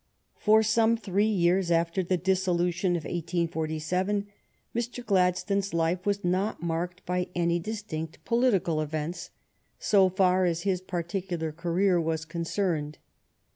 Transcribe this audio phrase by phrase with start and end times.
[0.39, 4.25] For some three years after the dissolution of 1847,
[4.75, 5.05] Mr.
[5.05, 9.29] Gladstone's life was not marked by any distinct political events,
[9.77, 12.97] so far as his particular career was concerned.